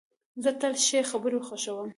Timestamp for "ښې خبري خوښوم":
0.85-1.89